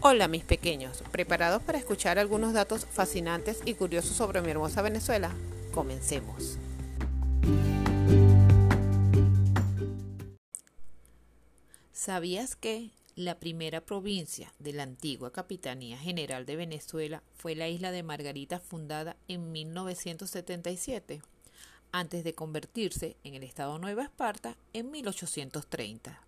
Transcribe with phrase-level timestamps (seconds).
[0.00, 5.32] Hola mis pequeños, ¿preparados para escuchar algunos datos fascinantes y curiosos sobre mi hermosa Venezuela?
[5.74, 6.56] Comencemos.
[11.92, 17.90] ¿Sabías que la primera provincia de la antigua Capitanía General de Venezuela fue la isla
[17.90, 21.22] de Margarita fundada en 1977,
[21.90, 26.22] antes de convertirse en el Estado Nueva Esparta en 1830?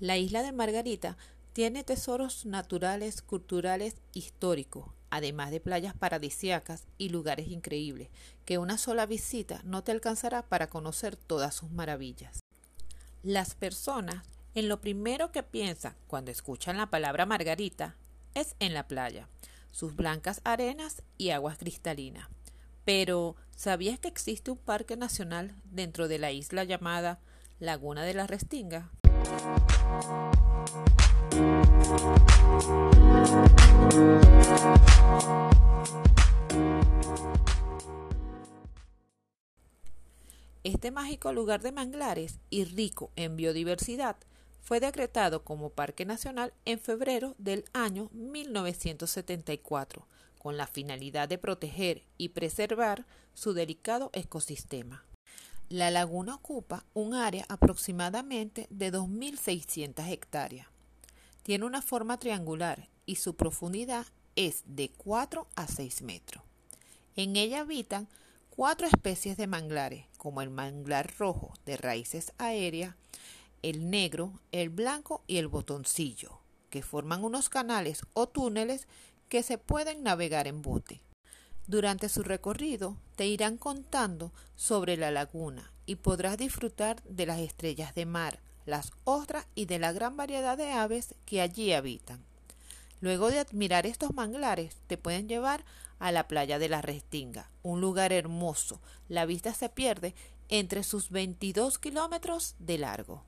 [0.00, 1.16] La isla de Margarita
[1.54, 8.08] tiene tesoros naturales, culturales, históricos, además de playas paradisíacas y lugares increíbles,
[8.44, 12.40] que una sola visita no te alcanzará para conocer todas sus maravillas.
[13.22, 14.24] Las personas
[14.56, 17.94] en lo primero que piensan cuando escuchan la palabra Margarita
[18.34, 19.28] es en la playa,
[19.70, 22.28] sus blancas arenas y aguas cristalinas.
[22.84, 27.20] Pero, ¿sabías que existe un parque nacional dentro de la isla llamada
[27.60, 28.90] Laguna de la Restinga?
[40.64, 44.16] Este mágico lugar de manglares y rico en biodiversidad
[44.60, 50.06] fue decretado como Parque Nacional en febrero del año 1974,
[50.38, 53.04] con la finalidad de proteger y preservar
[53.34, 55.04] su delicado ecosistema.
[55.74, 60.68] La laguna ocupa un área aproximadamente de 2.600 hectáreas.
[61.42, 66.44] Tiene una forma triangular y su profundidad es de 4 a 6 metros.
[67.16, 68.06] En ella habitan
[68.50, 72.94] cuatro especies de manglares, como el manglar rojo de raíces aéreas,
[73.62, 76.38] el negro, el blanco y el botoncillo,
[76.70, 78.86] que forman unos canales o túneles
[79.28, 81.00] que se pueden navegar en bote.
[81.66, 87.94] Durante su recorrido te irán contando sobre la laguna y podrás disfrutar de las estrellas
[87.94, 92.22] de mar, las ostras y de la gran variedad de aves que allí habitan.
[93.00, 95.64] Luego de admirar estos manglares, te pueden llevar
[95.98, 98.80] a la playa de la Restinga, un lugar hermoso.
[99.08, 100.14] La vista se pierde
[100.48, 103.24] entre sus 22 kilómetros de largo.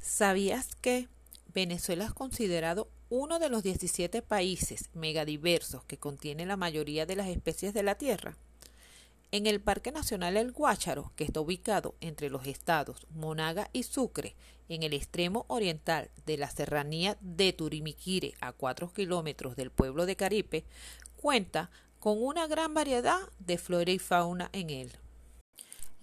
[0.00, 1.08] ¿Sabías que
[1.52, 7.28] Venezuela es considerado uno de los 17 países megadiversos que contiene la mayoría de las
[7.28, 8.36] especies de la Tierra?
[9.32, 14.36] En el Parque Nacional El Guácharo, que está ubicado entre los estados Monaga y Sucre,
[14.68, 20.14] en el extremo oriental de la serranía de Turimiquire, a 4 kilómetros del pueblo de
[20.14, 20.64] Caripe,
[21.16, 24.92] cuenta con una gran variedad de flora y fauna en él.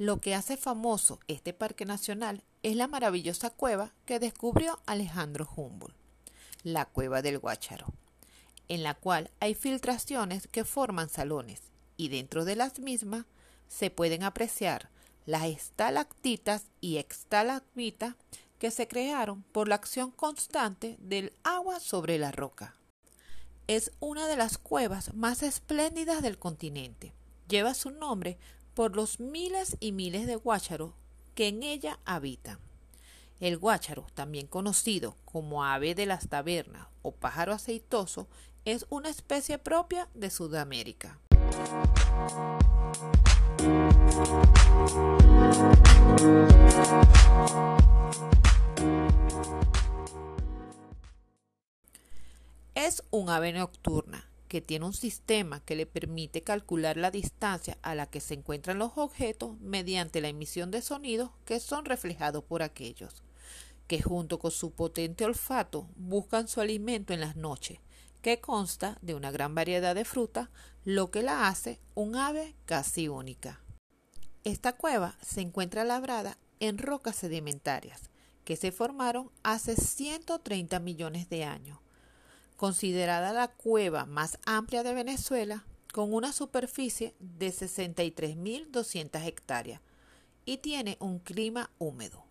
[0.01, 5.95] Lo que hace famoso este parque nacional es la maravillosa cueva que descubrió Alejandro Humboldt,
[6.63, 7.85] la cueva del Guácharo,
[8.67, 11.61] en la cual hay filtraciones que forman salones
[11.97, 13.25] y dentro de las mismas
[13.67, 14.89] se pueden apreciar
[15.27, 18.15] las estalactitas y extalagmitas
[18.57, 22.73] que se crearon por la acción constante del agua sobre la roca.
[23.67, 27.13] Es una de las cuevas más espléndidas del continente.
[27.47, 28.39] Lleva su nombre
[28.73, 30.93] por los miles y miles de guácharos
[31.35, 32.59] que en ella habitan.
[33.39, 38.27] El guácharo, también conocido como ave de las tabernas o pájaro aceitoso,
[38.65, 41.19] es una especie propia de Sudamérica.
[52.75, 57.95] Es un ave nocturna que tiene un sistema que le permite calcular la distancia a
[57.95, 62.61] la que se encuentran los objetos mediante la emisión de sonidos que son reflejados por
[62.61, 63.23] aquellos,
[63.87, 67.79] que junto con su potente olfato buscan su alimento en las noches,
[68.21, 70.49] que consta de una gran variedad de frutas,
[70.83, 73.61] lo que la hace un ave casi única.
[74.43, 78.09] Esta cueva se encuentra labrada en rocas sedimentarias,
[78.43, 81.79] que se formaron hace 130 millones de años,
[82.61, 89.81] considerada la cueva más amplia de Venezuela, con una superficie de 63.200 hectáreas
[90.45, 92.23] y tiene un clima húmedo.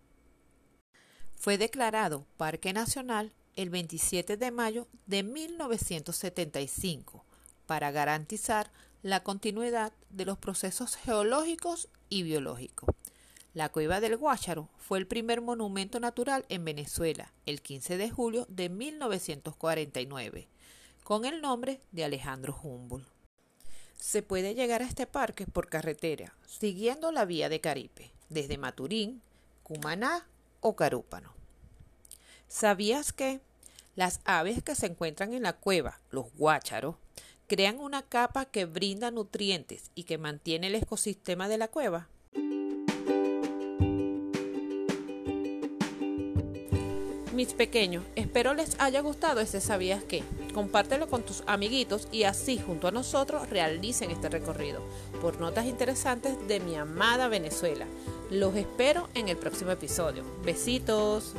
[1.34, 7.24] Fue declarado Parque Nacional el 27 de mayo de 1975
[7.66, 8.70] para garantizar
[9.02, 12.94] la continuidad de los procesos geológicos y biológicos.
[13.52, 18.46] La cueva del Guácharo fue el primer monumento natural en Venezuela el 15 de julio
[18.48, 20.48] de 1949,
[21.02, 23.08] con el nombre de Alejandro Humboldt.
[23.96, 29.20] Se puede llegar a este parque por carretera, siguiendo la vía de Caripe, desde Maturín,
[29.64, 30.26] Cumaná
[30.60, 31.34] o Carúpano.
[32.46, 33.40] ¿Sabías que
[33.96, 36.96] las aves que se encuentran en la cueva, los guácharos,
[37.48, 42.08] crean una capa que brinda nutrientes y que mantiene el ecosistema de la cueva.
[47.32, 50.24] Mis pequeños, espero les haya gustado este sabías que.
[50.52, 54.82] Compártelo con tus amiguitos y así junto a nosotros realicen este recorrido
[55.22, 57.86] por notas interesantes de mi amada Venezuela.
[58.30, 60.24] Los espero en el próximo episodio.
[60.44, 61.34] Besitos.